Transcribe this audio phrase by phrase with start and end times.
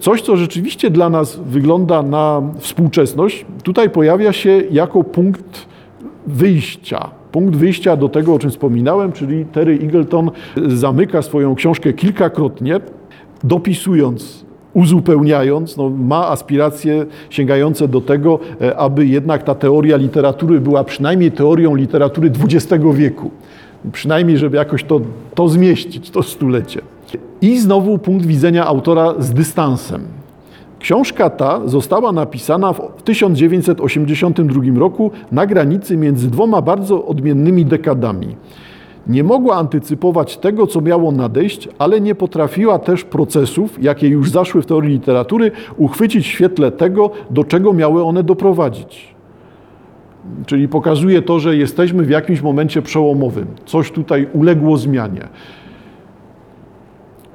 [0.00, 5.66] Coś, co rzeczywiście dla nas wygląda na współczesność, tutaj pojawia się jako punkt
[6.26, 7.10] wyjścia.
[7.32, 10.30] Punkt wyjścia do tego, o czym wspominałem, czyli Terry Eagleton
[10.66, 12.80] zamyka swoją książkę kilkakrotnie,
[13.44, 20.84] dopisując uzupełniając, no, ma aspiracje sięgające do tego, e, aby jednak ta teoria literatury była
[20.84, 23.30] przynajmniej teorią literatury XX wieku.
[23.92, 25.00] Przynajmniej, żeby jakoś to,
[25.34, 26.80] to zmieścić, to stulecie.
[27.42, 30.02] I znowu punkt widzenia autora z dystansem.
[30.78, 38.36] Książka ta została napisana w 1982 roku na granicy między dwoma bardzo odmiennymi dekadami.
[39.06, 44.62] Nie mogła antycypować tego, co miało nadejść, ale nie potrafiła też procesów, jakie już zaszły
[44.62, 49.14] w teorii literatury, uchwycić w świetle tego, do czego miały one doprowadzić.
[50.46, 53.46] Czyli pokazuje to, że jesteśmy w jakimś momencie przełomowym.
[53.66, 55.28] Coś tutaj uległo zmianie.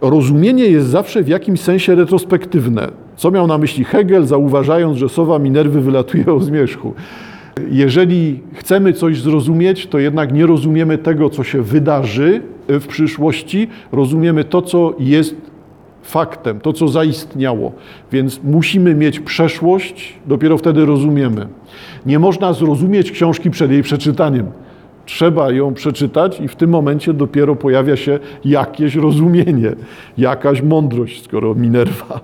[0.03, 2.87] Rozumienie jest zawsze w jakimś sensie retrospektywne.
[3.15, 6.93] Co miał na myśli Hegel, zauważając, że sowa Minerwy wylatuje o zmierzchu?
[7.71, 14.43] Jeżeli chcemy coś zrozumieć, to jednak nie rozumiemy tego, co się wydarzy w przyszłości, rozumiemy
[14.43, 15.35] to, co jest
[16.01, 17.71] faktem, to, co zaistniało.
[18.11, 21.47] Więc musimy mieć przeszłość, dopiero wtedy rozumiemy.
[22.05, 24.45] Nie można zrozumieć książki przed jej przeczytaniem.
[25.05, 29.75] Trzeba ją przeczytać i w tym momencie dopiero pojawia się jakieś rozumienie,
[30.17, 32.19] jakaś mądrość, skoro Minerva.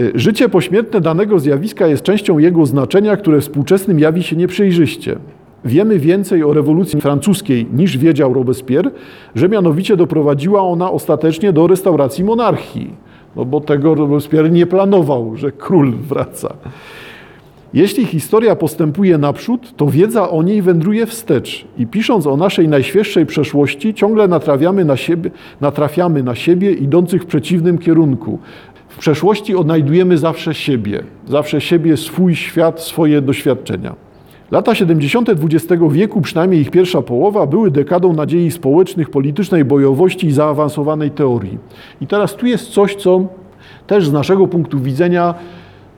[0.00, 5.16] Y, życie pośmiertne danego zjawiska jest częścią jego znaczenia, które współczesnym jawi się nieprzejrzyście.
[5.64, 8.90] Wiemy więcej o rewolucji francuskiej niż wiedział Robespierre,
[9.34, 12.90] że mianowicie doprowadziła ona ostatecznie do restauracji monarchii.
[13.36, 16.54] No bo tego Robespierre nie planował, że król wraca.
[17.74, 23.26] Jeśli historia postępuje naprzód, to wiedza o niej wędruje wstecz i pisząc o naszej najświeższej
[23.26, 25.30] przeszłości, ciągle natrafiamy na siebie,
[25.60, 28.38] natrafiamy na siebie idących w przeciwnym kierunku.
[28.88, 33.94] W przeszłości odnajdujemy zawsze siebie, zawsze siebie, swój świat, swoje doświadczenia.
[34.50, 35.28] Lata 70.
[35.28, 41.58] XX wieku, przynajmniej ich pierwsza połowa, były dekadą nadziei społecznych, politycznej bojowości i zaawansowanej teorii.
[42.00, 43.26] I teraz tu jest coś, co
[43.86, 45.34] też z naszego punktu widzenia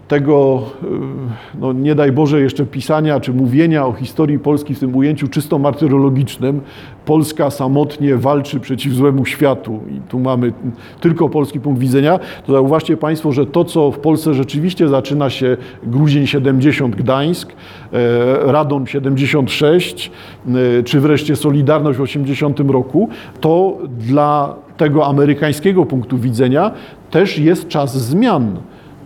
[0.09, 4.97] tego, y, no nie daj Boże, jeszcze pisania czy mówienia o historii Polski w tym
[4.97, 6.61] ujęciu czysto martyrologicznym.
[7.05, 10.53] Polska samotnie walczy przeciw złemu światu i tu mamy
[11.01, 12.19] tylko polski punkt widzenia.
[12.47, 17.53] To zauważcie Państwo, że to, co w Polsce rzeczywiście zaczyna się Gruzień 70 Gdańsk,
[17.93, 20.11] e, Radon 76,
[20.49, 23.09] e, czy wreszcie Solidarność w 80 roku,
[23.41, 26.71] to dla tego amerykańskiego punktu widzenia
[27.11, 28.57] też jest czas zmian.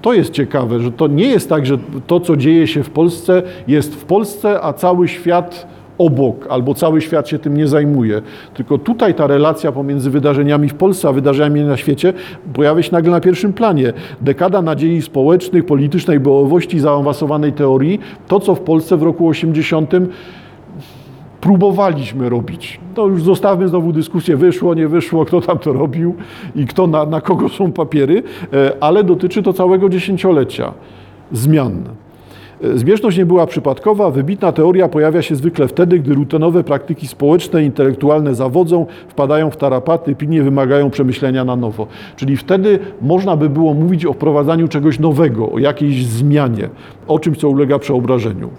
[0.02, 3.42] To jest ciekawe, że to nie jest tak, że to, co dzieje się w Polsce,
[3.68, 5.66] jest w Polsce, a cały świat
[5.98, 8.22] obok, albo cały świat się tym nie zajmuje.
[8.54, 12.12] Tylko tutaj ta relacja pomiędzy wydarzeniami w Polsce a wydarzeniami na świecie
[12.52, 13.92] pojawia się nagle na pierwszym planie.
[14.20, 19.92] Dekada nadziei społecznych, politycznej bojowości, zaawansowanej teorii, to co w Polsce w roku 80
[21.40, 22.80] próbowaliśmy robić.
[22.94, 26.14] To już zostawmy znowu dyskusję, wyszło, nie wyszło, kto tam to robił
[26.56, 30.72] i kto na, na kogo są papiery, e, ale dotyczy to całego dziesięciolecia
[31.32, 31.84] zmian.
[32.64, 34.10] E, zbieżność nie była przypadkowa.
[34.10, 40.14] Wybitna teoria pojawia się zwykle wtedy, gdy rutynowe praktyki społeczne, intelektualne zawodzą, wpadają w tarapaty,
[40.14, 41.86] pilnie wymagają przemyślenia na nowo.
[42.16, 46.68] Czyli wtedy można by było mówić o wprowadzaniu czegoś nowego, o jakiejś zmianie,
[47.08, 48.50] o czymś, co ulega przeobrażeniu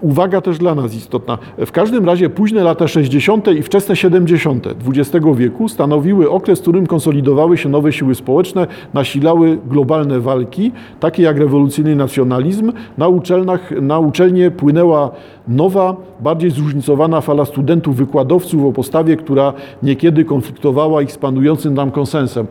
[0.00, 1.38] uwaga też dla nas istotna.
[1.66, 3.48] W każdym razie późne lata 60.
[3.48, 4.66] i wczesne 70.
[4.66, 11.22] XX wieku stanowiły okres, w którym konsolidowały się nowe siły społeczne, nasilały globalne walki, takie
[11.22, 12.72] jak rewolucyjny nacjonalizm.
[12.98, 15.10] Na, uczelniach, na uczelnie płynęła
[15.48, 21.90] nowa, bardziej zróżnicowana fala studentów, wykładowców o postawie, która niekiedy konfliktowała ich z panującym nam
[21.90, 22.46] konsensem.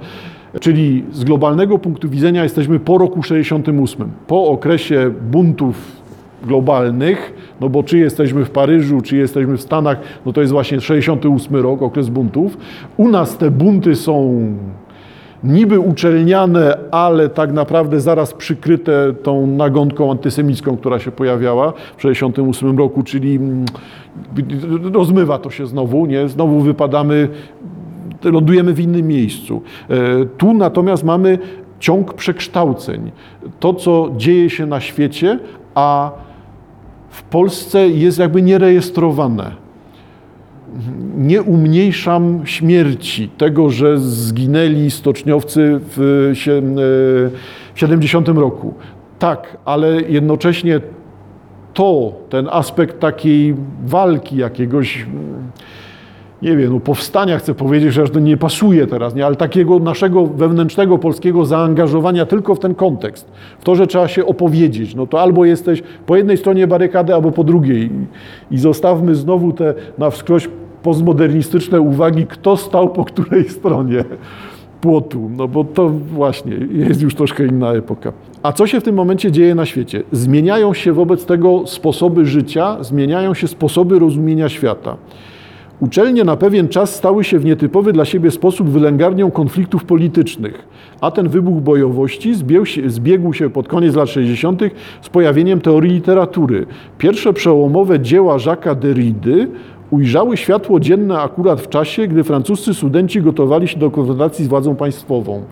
[0.60, 5.99] Czyli z globalnego punktu widzenia jesteśmy po roku 68, po okresie buntów
[6.48, 10.82] globalnych, no bo czy jesteśmy w Paryżu, czy jesteśmy w Stanach, no to jest właśnie
[10.82, 12.58] 68 rok, okres buntów.
[12.98, 14.42] U nas te bunty są
[15.44, 22.78] niby uczelniane, ale tak naprawdę zaraz przykryte tą nagonką antysemicką, która się pojawiała w 68
[22.78, 23.66] roku, czyli mm,
[24.94, 26.28] rozmywa to się znowu, nie?
[26.28, 27.28] Znowu wypadamy,
[28.24, 29.62] lądujemy w innym miejscu.
[29.90, 31.40] E, tu natomiast mamy
[31.80, 33.12] ciąg przekształceń.
[33.60, 35.40] To, co dzieje się na świecie,
[35.76, 36.12] a
[37.10, 39.52] w Polsce jest jakby nierejestrowane.
[41.18, 46.32] Nie umniejszam śmierci, tego, że zginęli stoczniowcy w
[47.76, 48.74] 70 roku.
[49.20, 50.82] Tak, ale jednocześnie
[51.74, 55.06] to, ten aspekt takiej walki, jakiegoś
[56.42, 59.26] nie wiem, no powstania chcę powiedzieć, że aż to nie pasuje teraz, nie?
[59.26, 64.26] ale takiego naszego wewnętrznego polskiego zaangażowania tylko w ten kontekst, w to, że trzeba się
[64.26, 67.90] opowiedzieć, no to albo jesteś po jednej stronie barykady, albo po drugiej.
[68.52, 70.50] I zostawmy znowu te na wskroś
[70.84, 74.04] postmodernistyczne uwagi, kto stał po której stronie
[74.82, 78.14] płotu, no bo to właśnie jest już troszkę inna epoka.
[78.44, 80.04] A co się w tym momencie dzieje na świecie?
[80.12, 84.98] Zmieniają się wobec tego sposoby życia, zmieniają się sposoby rozumienia świata.
[85.82, 90.68] Uczelnie na pewien czas stały się w nietypowy dla siebie sposób wylęgarnią konfliktów politycznych,
[91.02, 94.62] a ten wybuch bojowości zbiegł się, zbiegł się pod koniec lat 60.
[95.02, 96.66] z pojawieniem teorii literatury.
[96.98, 99.52] Pierwsze przełomowe dzieła Jacques'a Derrida
[99.92, 104.76] ujrzały światło dzienne akurat w czasie, gdy francuscy studenci gotowali się do konfrontacji z władzą
[104.76, 105.44] państwową.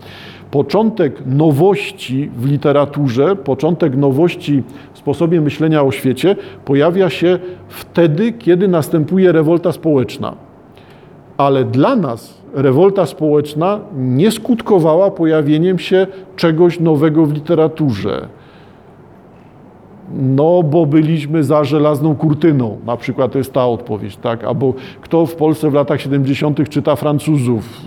[0.50, 4.62] Początek nowości w literaturze, początek nowości
[4.92, 10.34] w sposobie myślenia o świecie pojawia się wtedy, kiedy następuje rewolta społeczna.
[11.36, 16.06] Ale dla nas rewolta społeczna nie skutkowała pojawieniem się
[16.36, 18.28] czegoś nowego w literaturze.
[20.14, 24.44] No, bo byliśmy za żelazną kurtyną, na przykład to jest ta odpowiedź, tak?
[24.44, 26.68] Albo kto w Polsce w latach 70.
[26.68, 27.82] czyta Francuzów?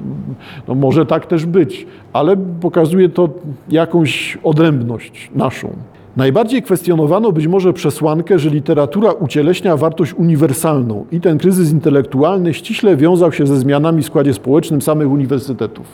[0.68, 3.30] No może tak też być, ale pokazuje to
[3.70, 5.70] jakąś odrębność naszą.
[6.18, 12.98] Najbardziej kwestionowano być może przesłankę, że literatura ucieleśnia wartość uniwersalną i ten kryzys intelektualny ściśle
[12.98, 15.86] wiązał się ze zmianami w składzie społecznym samych uniwersytetów.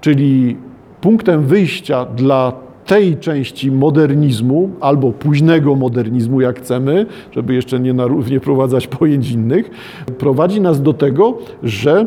[0.00, 0.56] Czyli
[1.00, 2.52] punktem wyjścia dla
[2.86, 7.94] tej części modernizmu, albo późnego modernizmu, jak chcemy, żeby jeszcze nie,
[8.30, 9.70] nie prowadzać pojęć innych,
[10.18, 12.06] prowadzi nas do tego, że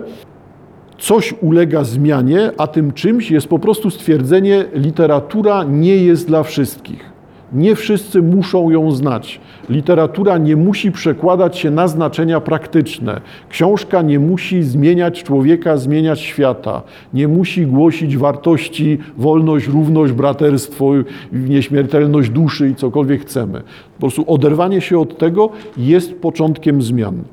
[0.98, 7.13] coś ulega zmianie, a tym czymś jest po prostu stwierdzenie, literatura nie jest dla wszystkich.
[7.54, 9.40] Nie wszyscy muszą ją znać.
[9.70, 13.22] Literatura nie musi przekładać się na znaczenia praktyczne.
[13.50, 16.82] Książka nie musi zmieniać człowieka, zmieniać świata.
[17.14, 20.92] Nie musi głosić wartości wolność, równość, braterstwo,
[21.32, 23.62] nieśmiertelność duszy i cokolwiek chcemy.
[23.94, 27.24] Po prostu oderwanie się od tego jest początkiem zmian.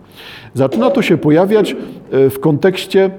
[0.54, 1.76] Zaczyna to się pojawiać
[2.10, 3.10] e, w kontekście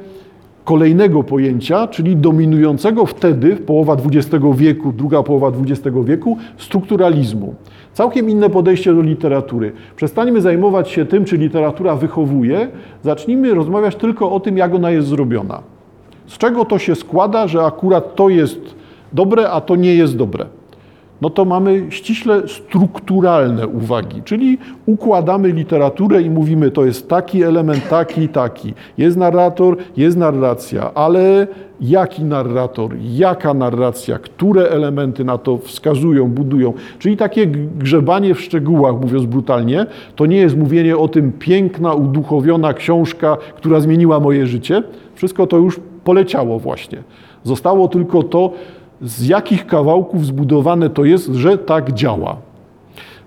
[0.66, 7.56] kolejnego pojęcia, czyli dominującego wtedy, połowa XX wieku, druga połowa XX wieku, strukturalizmu.
[7.94, 9.72] Całkiem inne podejście do literatury.
[9.96, 12.68] Przestańmy zajmować się tym, czy literatura wychowuje,
[13.04, 15.62] zacznijmy rozmawiać tylko o tym, jak ona jest zrobiona.
[16.28, 18.76] Z czego to się składa, że akurat to jest
[19.14, 20.61] dobre, a to nie jest dobre
[21.22, 27.90] no to mamy ściśle strukturalne uwagi, czyli układamy literaturę i mówimy, to jest taki element,
[27.90, 28.74] taki, taki.
[28.98, 31.48] Jest narrator, jest narracja, ale
[31.82, 36.74] jaki narrator, jaka narracja, które elementy na to wskazują, budują.
[37.00, 37.48] Czyli takie
[37.78, 39.86] grzebanie w szczegółach, mówiąc brutalnie,
[40.16, 44.84] to nie jest mówienie o tym piękna, uduchowiona książka, która zmieniła moje życie.
[45.16, 47.04] Wszystko to już poleciało właśnie.
[47.44, 48.52] Zostało tylko to,
[49.02, 52.38] z jakich kawałków zbudowane to jest, że tak działa.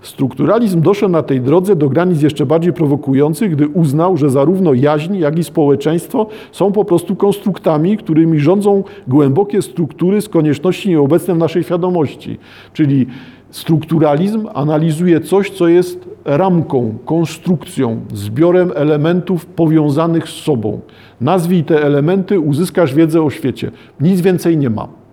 [0.01, 5.15] Strukturalizm doszedł na tej drodze do granic jeszcze bardziej prowokujących, gdy uznał, że zarówno jaźń,
[5.17, 11.37] jak i społeczeństwo są po prostu konstruktami, którymi rządzą głębokie struktury z konieczności nieobecne w
[11.37, 12.37] naszej świadomości.
[12.73, 13.07] Czyli
[13.49, 20.79] strukturalizm analizuje coś, co jest ramką, konstrukcją, zbiorem elementów powiązanych z sobą.
[21.21, 23.71] Nazwij te elementy, uzyskasz wiedzę o świecie.
[23.99, 25.04] Nic więcej nie ma.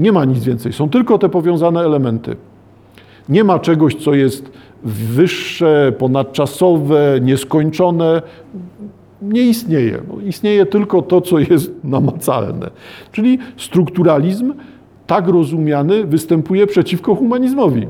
[0.00, 2.36] Nie ma nic więcej, są tylko te powiązane elementy.
[3.28, 4.50] Nie ma czegoś, co jest
[4.84, 8.22] wyższe, ponadczasowe, nieskończone.
[9.22, 10.00] Nie istnieje.
[10.26, 12.70] Istnieje tylko to, co jest namacalne.
[13.12, 14.54] Czyli strukturalizm,
[15.06, 17.86] tak rozumiany, występuje przeciwko humanizmowi.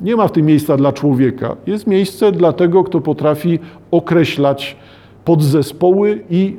[0.00, 1.56] Nie ma w tym miejsca dla człowieka.
[1.66, 3.58] Jest miejsce dla tego, kto potrafi
[3.90, 4.76] określać
[5.24, 6.56] podzespoły i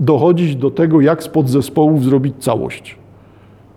[0.00, 2.97] dochodzić do tego, jak z podzespołów zrobić całość.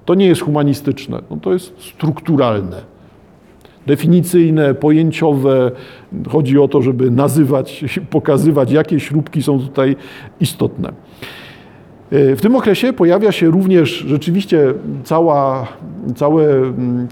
[0.05, 2.81] To nie jest humanistyczne, no to jest strukturalne,
[3.87, 5.71] definicyjne, pojęciowe.
[6.29, 9.95] Chodzi o to, żeby nazywać, pokazywać, jakie śrubki są tutaj
[10.39, 10.93] istotne.
[12.11, 15.67] W tym okresie pojawia się również rzeczywiście cała,
[16.15, 16.45] całe,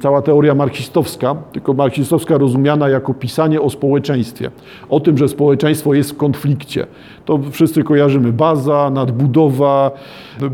[0.02, 4.52] cała teoria marksistowska, tylko marksistowska rozumiana jako pisanie o społeczeństwie,
[4.90, 6.88] o tym, że społeczeństwo jest w konflikcie.
[7.26, 9.92] To wszyscy kojarzymy baza, nadbudowa,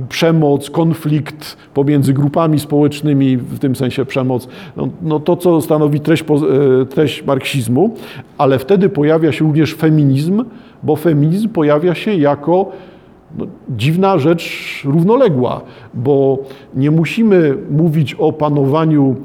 [0.10, 4.48] przemoc, konflikt pomiędzy grupami społecznymi, w tym sensie przemoc.
[4.78, 7.96] No, no to, co stanowi treść, e, treść marksizmu,
[8.38, 10.44] ale wtedy pojawia się również feminizm,
[10.84, 12.72] bo feminizm pojawia się jako
[13.38, 15.62] No, dziwna rzecz równoległa,
[15.94, 16.38] bo
[16.76, 19.16] nie musimy mówić o panowaniu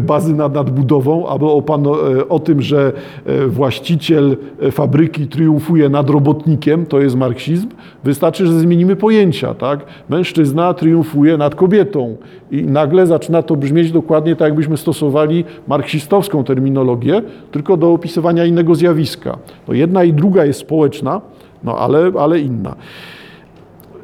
[0.00, 1.96] bazy nad nadbudową albo o, pano-
[2.28, 2.92] o tym, że
[3.26, 4.36] e, właściciel
[4.70, 7.68] fabryki triumfuje nad robotnikiem, to jest marksizm.
[8.04, 9.54] Wystarczy, że zmienimy pojęcia.
[9.54, 9.80] Tak?
[10.08, 12.16] Mężczyzna triumfuje nad kobietą
[12.50, 18.74] i nagle zaczyna to brzmieć dokładnie tak, jakbyśmy stosowali marksistowską terminologię, tylko do opisywania innego
[18.74, 19.38] zjawiska.
[19.66, 21.20] To jedna i druga jest społeczna,
[21.64, 22.76] no ale, ale inna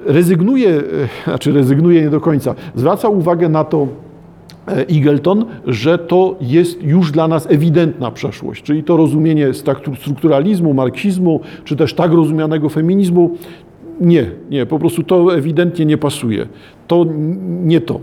[0.06, 0.82] rezygnuje, e,
[1.24, 3.86] znaczy rezygnuje nie do końca, zwraca uwagę na to
[4.68, 9.48] e, Eagleton, że to jest już dla nas ewidentna przeszłość, czyli to rozumienie
[10.00, 13.36] strukturalizmu, marksizmu, czy też tak rozumianego feminizmu,
[14.00, 16.46] nie, nie, po prostu to ewidentnie nie pasuje.
[16.86, 17.06] To
[17.62, 18.00] nie to.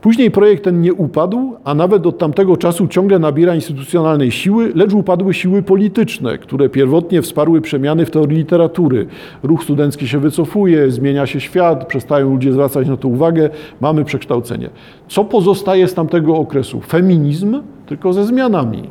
[0.00, 4.92] Później projekt ten nie upadł, a nawet od tamtego czasu ciągle nabiera instytucjonalnej siły, lecz
[4.92, 9.06] upadły siły polityczne, które pierwotnie wsparły przemiany w teorii literatury.
[9.42, 14.70] Ruch studencki się wycofuje, zmienia się świat, przestają ludzie zwracać na to uwagę, mamy przekształcenie.
[15.08, 16.80] Co pozostaje z tamtego okresu?
[16.80, 18.82] Feminizm, tylko ze zmianami.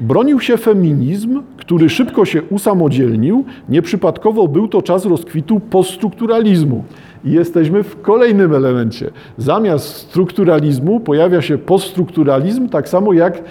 [0.00, 3.44] Bronił się feminizm, który szybko się usamodzielnił.
[3.68, 6.84] Nieprzypadkowo był to czas rozkwitu poststrukturalizmu.
[7.24, 9.10] I jesteśmy w kolejnym elemencie.
[9.38, 13.42] Zamiast strukturalizmu pojawia się poststrukturalizm, tak samo jak,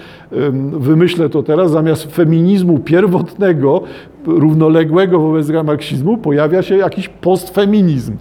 [0.72, 3.82] wymyślę to teraz, zamiast feminizmu pierwotnego,
[4.26, 8.16] równoległego wobec marksizmu, pojawia się jakiś postfeminizm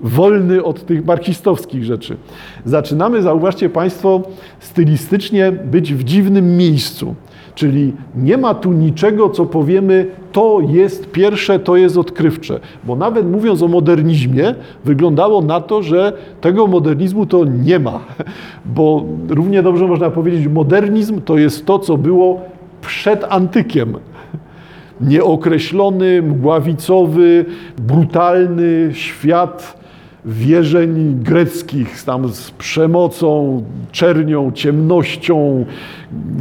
[0.00, 2.16] wolny od tych marksistowskich rzeczy.
[2.64, 4.22] Zaczynamy, zauważcie Państwo,
[4.60, 7.14] stylistycznie być w dziwnym miejscu.
[7.54, 12.60] Czyli nie ma tu niczego, co powiemy, to jest pierwsze, to jest odkrywcze.
[12.84, 18.00] Bo nawet mówiąc o modernizmie, wyglądało na to, że tego modernizmu to nie ma.
[18.76, 22.40] Bo równie dobrze można powiedzieć, modernizm to jest to, co było
[22.80, 23.96] przed antykiem.
[25.00, 27.44] Nieokreślony, mgławicowy,
[27.78, 29.83] brutalny świat
[30.24, 33.62] wierzeń greckich, tam z przemocą,
[33.92, 35.64] czernią, ciemnością,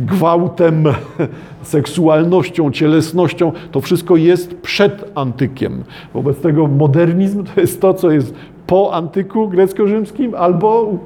[0.06, 0.84] gwałtem,
[1.64, 5.84] seksualnością, cielesnością, to wszystko jest przed antykiem.
[6.14, 8.34] Wobec tego modernizm to jest to, co jest
[8.68, 10.98] po antyku grecko-rzymskim, albo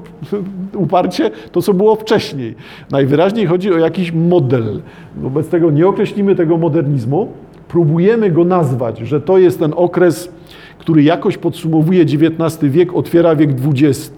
[0.75, 2.55] uparcie to, co było wcześniej.
[2.91, 4.81] Najwyraźniej chodzi o jakiś model.
[5.15, 7.27] Wobec tego nie określimy tego modernizmu,
[7.67, 10.29] próbujemy go nazwać, że to jest ten okres
[10.79, 14.11] który jakoś podsumowuje XIX wiek, otwiera wiek XX,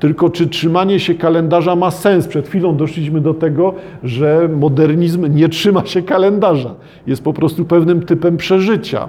[0.00, 2.26] tylko czy trzymanie się kalendarza ma sens?
[2.26, 6.74] Przed chwilą doszliśmy do tego, że modernizm nie trzyma się kalendarza.
[7.06, 9.08] Jest po prostu pewnym typem przeżycia,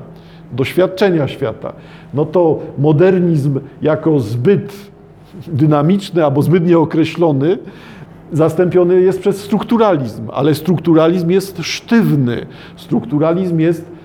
[0.51, 1.73] doświadczenia świata.
[2.13, 4.73] No to modernizm jako zbyt
[5.47, 7.57] dynamiczny albo zbyt nieokreślony
[8.31, 12.45] zastąpiony jest przez strukturalizm, ale strukturalizm jest sztywny.
[12.75, 13.98] Strukturalizm jest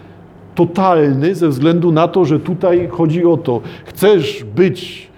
[0.55, 5.09] totalny ze względu na to, że tutaj chodzi o to, chcesz być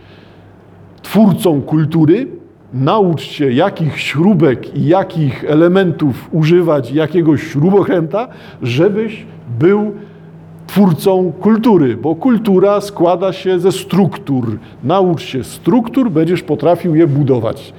[1.03, 2.27] twórcą kultury,
[2.75, 8.29] naucz się jakich śrubek i jakich elementów używać, jakiegoś śrubokręta,
[8.63, 9.27] żebyś
[9.59, 9.93] był
[10.67, 14.59] twórcą kultury, bo kultura składa się ze struktur.
[14.85, 17.73] Naucz się struktur, będziesz potrafił je budować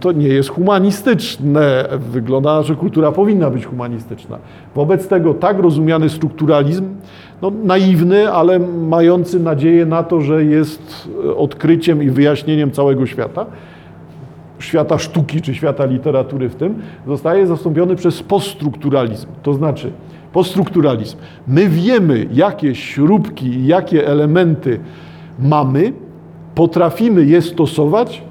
[0.00, 1.88] to nie jest humanistyczne.
[2.12, 4.38] Wygląda, że kultura powinna być humanistyczna.
[4.74, 6.84] Wobec tego tak rozumiany strukturalizm,
[7.42, 13.46] no, naiwny, ale mający nadzieję na to, że jest odkryciem i wyjaśnieniem całego świata,
[14.58, 16.74] świata sztuki czy świata literatury w tym,
[17.06, 19.26] zostaje zastąpiony przez poststrukturalizm.
[19.42, 19.90] To znaczy,
[20.32, 21.16] poststrukturalizm.
[21.48, 24.80] My wiemy, jakie śrubki i jakie elementy
[25.38, 25.92] mamy,
[26.54, 28.22] potrafimy je stosować,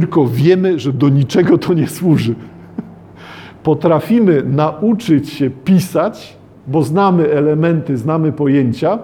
[0.00, 2.34] tylko wiemy, że do niczego to nie służy.
[3.62, 6.36] Potrafimy nauczyć się pisać,
[6.66, 8.98] bo znamy elementy, znamy pojęcia.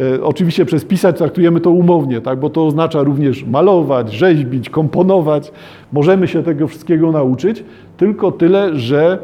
[0.00, 2.40] E, oczywiście przez pisać traktujemy to umownie, tak?
[2.40, 5.52] bo to oznacza również malować, rzeźbić, komponować.
[5.92, 7.64] Możemy się tego wszystkiego nauczyć,
[7.96, 9.18] tylko tyle, że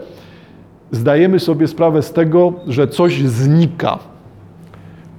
[0.90, 3.98] zdajemy sobie sprawę z tego, że coś znika.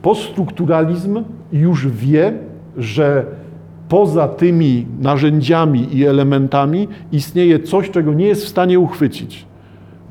[0.02, 2.34] Poststrukturalizm już wie,
[2.78, 3.26] że
[3.90, 9.47] poza tymi narzędziami i elementami istnieje coś, czego nie jest w stanie uchwycić.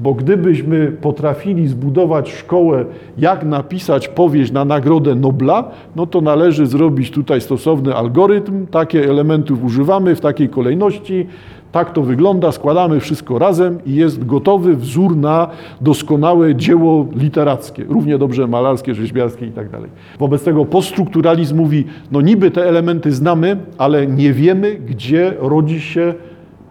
[0.01, 2.85] Bo gdybyśmy potrafili zbudować szkołę,
[3.19, 9.65] jak napisać powieść na nagrodę Nobla, no to należy zrobić tutaj stosowny algorytm, takie elementów
[9.65, 11.27] używamy w takiej kolejności,
[11.73, 15.49] tak to wygląda, składamy wszystko razem i jest gotowy wzór na
[15.81, 19.91] doskonałe dzieło literackie, równie dobrze malarskie, rzeźbiarskie i tak dalej.
[20.19, 26.15] Wobec tego poststrukturalizm mówi, no niby te elementy znamy, ale nie wiemy, gdzie rodzi się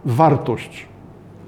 [0.04, 0.86] wartość.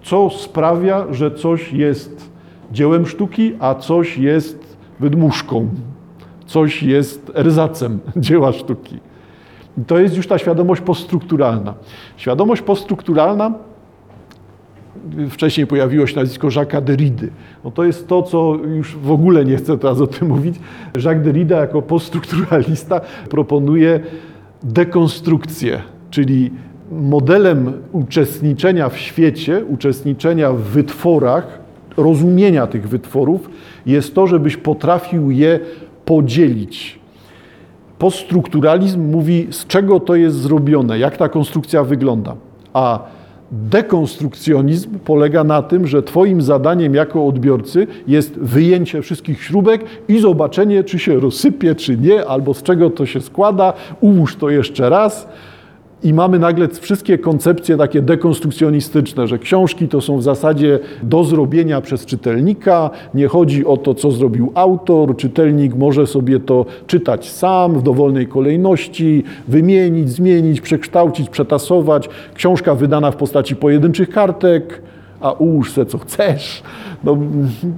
[0.09, 2.31] Co sprawia, że coś jest
[2.73, 5.69] dziełem sztuki, a coś jest wydmuszką.
[6.47, 8.99] coś jest erzacem dzieła sztuki.
[9.79, 11.75] I to jest już ta świadomość poststrukturalna.
[12.17, 13.53] Świadomość poststrukturalna
[15.31, 17.27] wcześniej pojawiło się nazwisko Jacques'a Derrida.
[17.65, 20.57] No to jest to, co już w ogóle nie chcę teraz o tym mówić.
[20.95, 23.01] Jacques Derrida jako poststrukturalista
[23.31, 24.01] proponuje
[24.63, 26.51] dekonstrukcję, czyli
[26.93, 31.59] modelem uczestniczenia w świecie, uczestniczenia w wytworach,
[31.97, 33.51] rozumienia tych wytworów
[33.87, 35.61] jest to, żebyś potrafił je
[36.05, 36.99] podzielić.
[37.99, 42.37] Poststrukturalizm mówi, z czego to jest zrobione, jak ta konstrukcja wygląda.
[42.73, 42.99] A
[43.53, 50.85] Dekonstrukcjonizm polega na tym, że Twoim zadaniem jako odbiorcy jest wyjęcie wszystkich śrubek i zobaczenie,
[50.85, 55.29] czy się rozsypie, czy nie, albo z czego to się składa, ułóż to jeszcze raz
[56.03, 61.81] i mamy nagle wszystkie koncepcje takie dekonstrukcjonistyczne, że książki to są w zasadzie do zrobienia
[61.81, 67.75] przez czytelnika, nie chodzi o to, co zrobił autor, czytelnik może sobie to czytać sam
[67.75, 72.09] w dowolnej kolejności, wymienić, zmienić, przekształcić, przetasować.
[72.35, 74.83] Książka wydana w postaci pojedynczych kartek,
[75.21, 76.63] a ułóż se co chcesz.
[77.05, 77.17] No,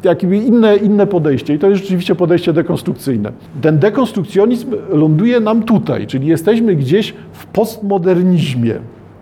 [0.05, 1.55] jakby inne, inne podejście.
[1.55, 3.33] I to jest rzeczywiście podejście dekonstrukcyjne.
[3.61, 8.75] Ten dekonstrukcjonizm ląduje nam tutaj, czyli jesteśmy gdzieś w postmodernizmie.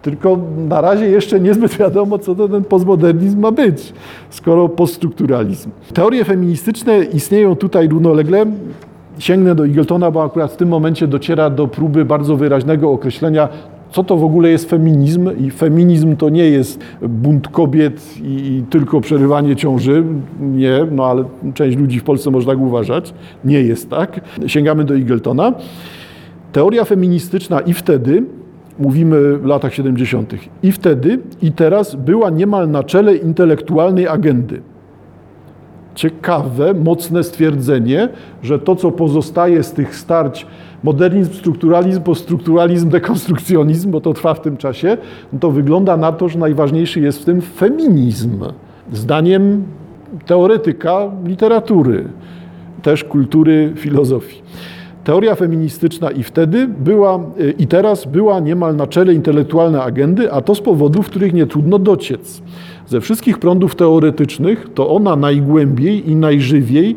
[0.02, 3.92] Tylko na razie jeszcze niezbyt wiadomo, co to ten postmodernizm ma być,
[4.30, 5.70] skoro poststrukturalizm.
[5.94, 8.46] Teorie feministyczne istnieją tutaj równolegle.
[9.18, 13.48] Sięgnę do Eagletona, bo akurat w tym momencie dociera do próby bardzo wyraźnego określenia
[13.90, 19.00] co to w ogóle jest feminizm i feminizm to nie jest bunt kobiet i, tylko
[19.00, 20.04] przerywanie ciąży,
[20.40, 23.14] nie, no ale część ludzi w Polsce może tak uważać,
[23.44, 24.20] nie jest tak.
[24.46, 25.52] Sięgamy do Eagletona.
[26.52, 28.22] Teoria feministyczna i wtedy,
[28.78, 34.60] mówimy w latach 70., i wtedy, i teraz była niemal na czele intelektualnej agendy
[35.98, 38.08] ciekawe, mocne stwierdzenie,
[38.42, 40.46] że to, co pozostaje z tych starć
[40.84, 44.96] modernizm, strukturalizm, poststrukturalizm, dekonstrukcjonizm, bo to trwa w tym czasie,
[45.32, 48.44] no to wygląda na to, że najważniejszy jest w tym feminizm.
[48.92, 49.64] Zdaniem
[50.26, 52.04] teoretyka literatury,
[52.82, 54.42] też kultury, filozofii.
[55.04, 57.20] Teoria feministyczna i wtedy była,
[57.58, 61.78] i teraz była niemal na czele intelektualnej agendy, a to z powodów, których nie trudno
[61.78, 62.42] dociec.
[62.86, 66.96] Ze wszystkich prądów teoretycznych to ona najgłębiej i najżywiej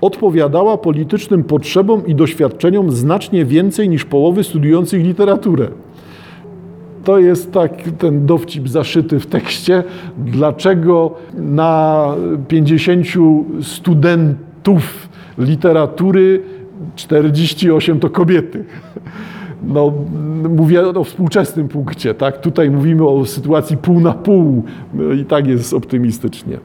[0.00, 5.68] odpowiadała politycznym potrzebom i doświadczeniom znacznie więcej niż połowy studiujących literaturę.
[7.04, 9.84] To jest tak ten dowcip zaszyty w tekście,
[10.18, 12.06] dlaczego na
[12.48, 13.06] 50
[13.62, 15.08] studentów
[15.38, 16.42] literatury
[16.96, 18.64] 48 to kobiety.
[19.64, 19.92] No,
[20.48, 22.40] mówię o współczesnym punkcie, tak?
[22.40, 24.62] Tutaj mówimy o sytuacji pół na pół
[25.20, 26.58] i tak jest optymistycznie.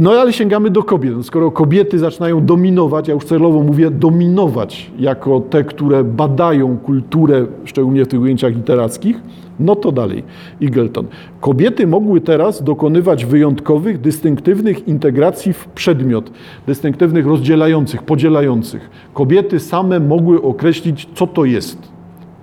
[0.00, 1.16] No ale sięgamy do kobiet.
[1.16, 7.46] No, skoro kobiety zaczynają dominować, ja już celowo mówię dominować jako te, które badają kulturę,
[7.64, 9.20] szczególnie w tych ujęciach literackich,
[9.60, 10.24] no to dalej.
[10.62, 11.06] Eagleton.
[11.40, 16.30] Kobiety mogły teraz dokonywać wyjątkowych, dystynktywnych integracji w przedmiot,
[16.66, 18.90] dystynktywnych rozdzielających, podzielających.
[19.14, 21.92] Kobiety same mogły określić, co to jest.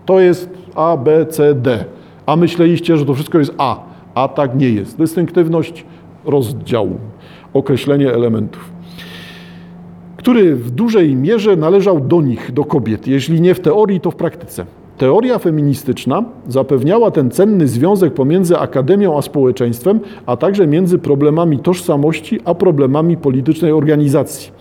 [0.05, 1.85] To jest A, B, C, D.
[2.25, 3.83] A myśleliście, że to wszystko jest A,
[4.15, 4.97] a tak nie jest.
[4.97, 5.85] Dystynktywność
[6.25, 6.97] rozdziału
[7.55, 8.69] określenie elementów,
[10.17, 14.15] który w dużej mierze należał do nich, do kobiet, jeśli nie w teorii, to w
[14.15, 14.65] praktyce.
[14.97, 22.39] Teoria feministyczna zapewniała ten cenny związek pomiędzy akademią a społeczeństwem, a także między problemami tożsamości
[22.45, 24.51] a problemami politycznej organizacji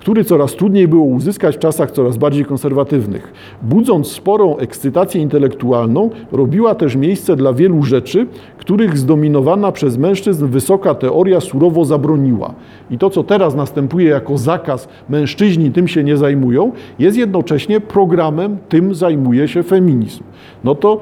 [0.00, 3.32] który coraz trudniej było uzyskać w czasach coraz bardziej konserwatywnych.
[3.62, 8.26] Budząc sporą ekscytację intelektualną, robiła też miejsce dla wielu rzeczy,
[8.58, 12.54] których zdominowana przez mężczyzn wysoka teoria surowo zabroniła.
[12.90, 18.58] I to, co teraz następuje jako zakaz, mężczyźni tym się nie zajmują, jest jednocześnie programem,
[18.68, 20.22] tym zajmuje się feminizm.
[20.64, 21.00] No to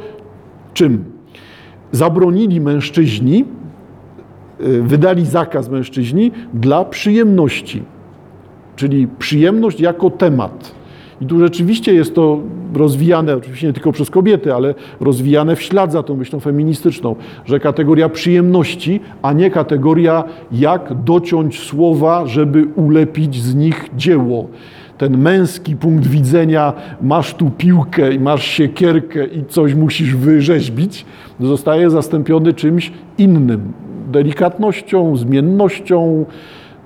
[0.75, 1.05] czym?
[1.93, 3.45] Zabronili mężczyźni,
[4.61, 7.83] y, wydali zakaz mężczyźni dla przyjemności
[8.79, 10.75] czyli przyjemność jako temat.
[11.21, 12.41] I tu rzeczywiście jest to
[12.75, 17.61] rozwijane, oczywiście nie tylko przez kobiety, ale rozwijane w ślad za tą myślą feministyczną, że
[17.61, 24.49] kategoria przyjemności, a nie kategoria jak dociąć słowa, żeby ulepić z nich dzieło.
[24.99, 31.07] Ten męski punkt widzenia, masz tu piłkę i masz siekierkę i coś musisz wyrzeźbić,
[31.41, 33.73] zostaje zastąpiony czymś innym.
[34.13, 36.25] Delikatnością, zmiennością,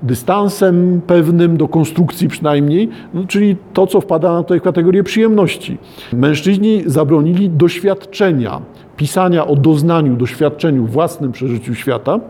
[0.02, 5.78] dystansem pewnym do konstrukcji przynajmniej, no, czyli to, co wpada na tutaj kategorię przyjemności.
[6.12, 8.60] Mężczyźni zabronili doświadczenia,
[8.96, 12.20] pisania o doznaniu, doświadczeniu, własnym przeżyciu świata,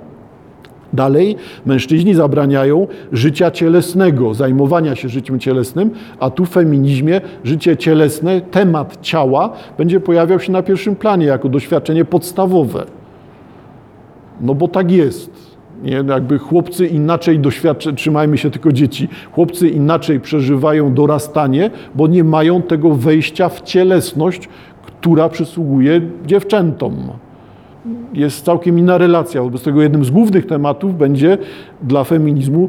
[0.93, 8.41] Dalej, mężczyźni zabraniają życia cielesnego, zajmowania się życiem cielesnym, a tu w feminizmie życie cielesne,
[8.41, 12.85] temat ciała będzie pojawiał się na pierwszym planie jako doświadczenie podstawowe.
[14.41, 15.32] No bo tak jest.
[15.83, 16.05] Nie?
[16.09, 22.63] Jakby chłopcy inaczej doświadczają, trzymajmy się tylko dzieci, chłopcy inaczej przeżywają dorastanie, bo nie mają
[22.63, 24.49] tego wejścia w cielesność,
[24.87, 26.95] która przysługuje dziewczętom
[28.15, 29.43] jest całkiem inna relacja.
[29.43, 31.39] Wobec tego jednym z głównych tematów będzie
[31.83, 32.69] dla feminizmu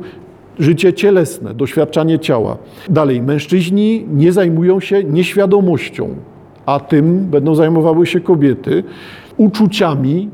[0.59, 2.57] życie cielesne, doświadczanie ciała.
[2.89, 6.09] Dalej, mężczyźni nie zajmują się nieświadomością,
[6.65, 8.83] a tym będą zajmowały się kobiety,
[9.37, 10.29] uczuciami,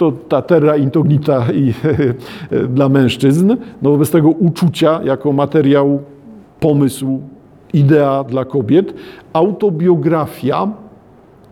[0.00, 1.74] to ta terra incognita i,
[2.76, 6.00] dla mężczyzn, no wobec tego uczucia jako materiał,
[6.60, 7.20] pomysł,
[7.72, 8.94] idea dla kobiet,
[9.32, 10.68] autobiografia,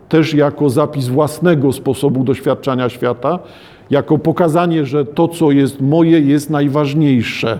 [0.08, 3.38] też jako zapis własnego sposobu doświadczania świata,
[3.90, 7.58] jako pokazanie, że to, co jest moje, jest najważniejsze.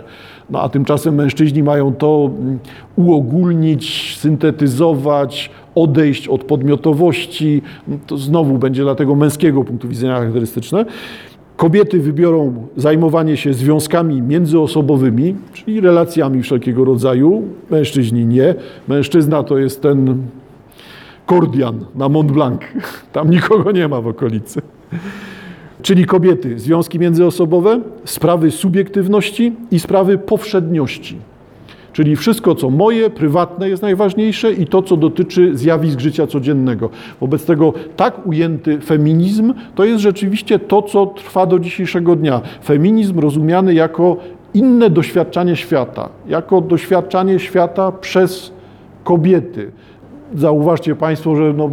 [0.49, 2.59] No a tymczasem mężczyźni mają to mm,
[2.95, 5.51] uogólnić, syntetyzować,
[5.83, 7.61] odejść od podmiotowości.
[8.07, 10.85] To znowu będzie dla tego męskiego punktu widzenia charakterystyczne.
[11.57, 17.43] Kobiety wybiorą zajmowanie się związkami międzyosobowymi, czyli relacjami wszelkiego rodzaju.
[17.69, 18.55] Mężczyźni nie.
[18.87, 20.17] Mężczyzna to jest ten
[21.25, 22.61] Kordian na Mont Blanc.
[23.13, 24.61] Tam nikogo nie ma w okolicy.
[25.81, 31.17] Czyli kobiety, związki międzyosobowe, sprawy subiektywności i sprawy powszedniości.
[31.93, 36.89] Czyli wszystko, co moje, prywatne jest najważniejsze i to, co dotyczy zjawisk życia codziennego.
[37.21, 42.41] Wobec tego tak ujęty feminizm to jest rzeczywiście to, co trwa do dzisiejszego dnia.
[42.63, 44.17] Feminizm rozumiany jako
[44.53, 48.51] inne doświadczanie świata, jako doświadczanie świata przez
[49.03, 49.71] kobiety
[50.35, 51.69] zauważcie Państwo, że no,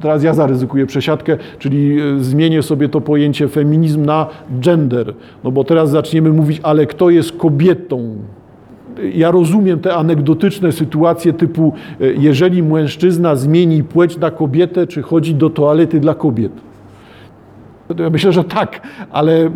[0.00, 4.26] teraz ja zaryzykuję przesiadkę, czyli e, zmienię sobie to pojęcie feminizm na
[4.60, 8.16] gender, no bo teraz zaczniemy mówić, ale kto jest kobietą?
[9.14, 15.34] Ja rozumiem te anegdotyczne sytuacje typu, e, jeżeli mężczyzna zmieni płeć na kobietę, czy chodzi
[15.34, 16.52] do toalety dla kobiet.
[17.98, 18.80] Ja myślę, że tak,
[19.10, 19.50] ale y,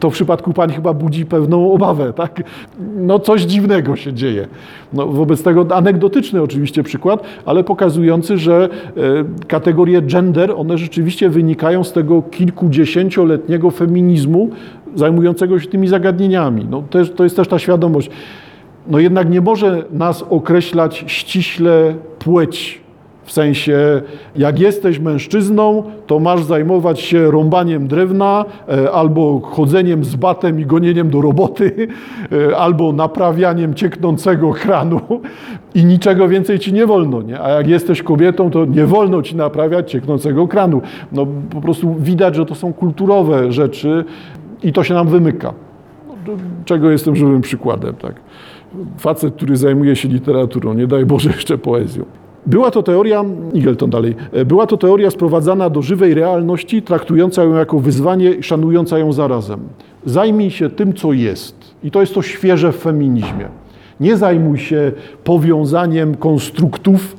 [0.00, 2.42] to w przypadku pani chyba budzi pewną obawę, tak?
[2.96, 4.48] No coś dziwnego się dzieje.
[4.92, 11.84] No, wobec tego anegdotyczny oczywiście przykład, ale pokazujący, że y, kategorie gender, one rzeczywiście wynikają
[11.84, 14.50] z tego kilkudziesięcioletniego feminizmu
[14.94, 16.66] zajmującego się tymi zagadnieniami.
[16.70, 16.82] No,
[17.16, 18.10] to jest też ta świadomość.
[18.90, 22.80] No jednak nie może nas określać ściśle płeć
[23.30, 24.02] w sensie,
[24.36, 30.66] jak jesteś mężczyzną, to masz zajmować się rąbaniem drewna, e, albo chodzeniem z batem i
[30.66, 31.72] gonieniem do roboty,
[32.50, 35.00] e, albo naprawianiem cieknącego kranu
[35.74, 37.22] i niczego więcej ci nie wolno.
[37.22, 37.40] Nie?
[37.40, 40.82] A jak jesteś kobietą, to nie wolno ci naprawiać cieknącego kranu.
[41.12, 44.04] No, po prostu widać, że to są kulturowe rzeczy
[44.62, 45.54] i to się nam wymyka.
[46.26, 46.32] No,
[46.64, 47.94] czego jestem żywym przykładem.
[47.94, 48.14] Tak?
[48.98, 52.04] Facet, który zajmuje się literaturą, nie daj Boże jeszcze poezją.
[52.46, 54.14] Była to teoria, Igelton dalej,
[54.46, 59.60] była to teoria sprowadzana do żywej realności, traktująca ją jako wyzwanie szanująca ją zarazem.
[60.04, 61.74] Zajmij się tym, co jest.
[61.84, 63.48] I to jest to świeże w feminizmie.
[64.00, 64.92] Nie zajmuj się
[65.24, 67.16] powiązaniem konstruktów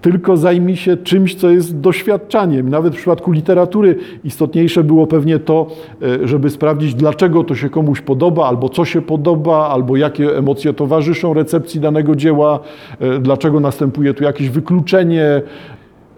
[0.00, 2.68] tylko zajmij się czymś, co jest doświadczaniem.
[2.68, 5.66] Nawet w przypadku literatury istotniejsze było pewnie to,
[6.02, 10.72] e, żeby sprawdzić, dlaczego to się komuś podoba, albo co się podoba, albo jakie emocje
[10.72, 12.60] towarzyszą recepcji danego dzieła,
[13.00, 15.42] e, dlaczego następuje tu jakieś wykluczenie.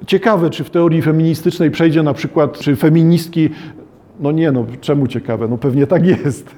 [0.06, 3.50] Ciekawe, czy w teorii feministycznej przejdzie na przykład, czy feministki,
[4.20, 5.48] no nie, no czemu ciekawe?
[5.48, 6.54] No pewnie tak jest.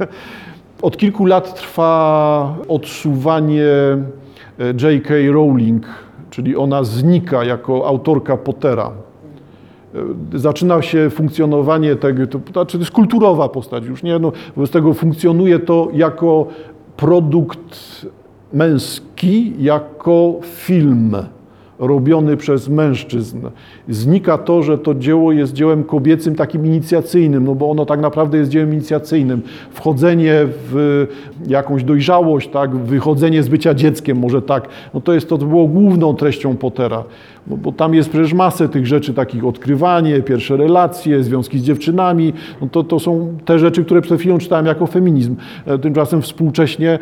[0.83, 5.15] Od kilku lat trwa odsuwanie e, J.K.
[5.33, 5.87] Rowling
[6.33, 8.91] czyli ona znika jako autorka Pottera.
[10.35, 14.19] Zaczyna się funkcjonowanie tego, to, znaczy to jest kulturowa postać już, nie?
[14.19, 16.47] No, wobec tego funkcjonuje to jako
[16.97, 18.07] produkt
[18.53, 21.17] męski, jako film
[21.79, 23.39] robiony przez mężczyzn.
[23.89, 28.39] Znika to, że to dzieło jest dziełem kobiecym, takim inicjacyjnym, no bo ono tak naprawdę
[28.39, 29.43] jest dziełem inicjacyjnym.
[29.71, 31.07] Wchodzenie w
[31.47, 35.67] jakąś dojrzałość, tak, wychodzenie z bycia dzieckiem, może tak, no to jest to, to było
[35.67, 37.05] główną treścią Pottera.
[37.47, 42.33] No bo tam jest przecież masę tych rzeczy, takich odkrywanie, pierwsze relacje, związki z dziewczynami,
[42.61, 45.37] no to, to są te rzeczy, które przed chwilą czytałem jako feminizm.
[45.67, 46.99] E, tymczasem współcześnie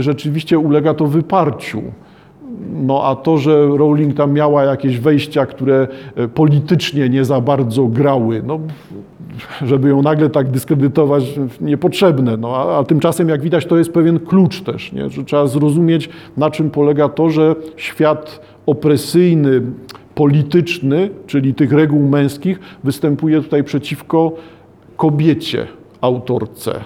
[0.00, 1.82] rzeczywiście ulega to wyparciu.
[2.70, 7.86] No a to, że Rowling tam miała jakieś wejścia, które e, politycznie nie za bardzo
[7.86, 8.60] grały, no,
[9.62, 11.24] żeby ją nagle tak dyskredytować,
[11.60, 12.36] niepotrzebne.
[12.36, 15.10] No, a, a tymczasem, jak widać, to jest pewien klucz też, nie?
[15.10, 19.62] że trzeba zrozumieć, na czym polega to, że świat opresyjny,
[20.14, 24.32] polityczny, czyli tych reguł męskich, występuje tutaj przeciwko
[24.96, 25.66] kobiecie,
[26.00, 26.80] autorce.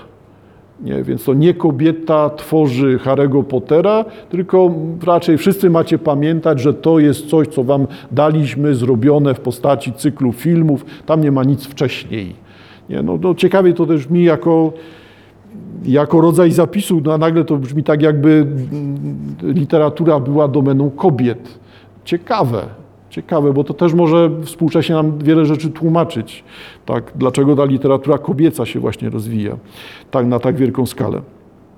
[0.81, 4.75] Nie, więc to nie kobieta tworzy Harry'ego Pottera, tylko
[5.07, 10.33] raczej wszyscy macie pamiętać, że to jest coś, co wam daliśmy, zrobione w postaci cyklu
[10.33, 10.85] filmów.
[11.07, 12.35] Tam nie ma nic wcześniej.
[12.89, 14.73] Nie, no, no ciekawie to też mi jako,
[15.85, 18.47] jako rodzaj zapisu, no, a nagle to brzmi tak, jakby
[19.43, 21.59] literatura była domeną kobiet.
[22.05, 22.63] Ciekawe.
[23.17, 26.45] Ciekawe, bo to też może współcześnie nam wiele rzeczy tłumaczyć,
[26.87, 29.57] tak, dlaczego ta literatura kobieca się właśnie rozwija
[30.11, 31.21] tak, na tak wielką skalę.